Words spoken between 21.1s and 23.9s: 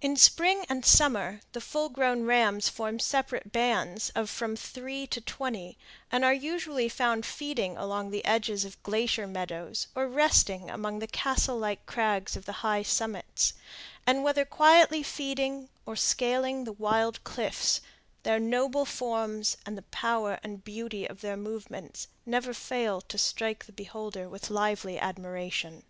their movements never fail to strike the